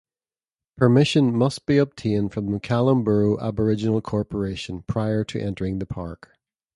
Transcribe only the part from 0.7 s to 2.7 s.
Permission must be obtained from the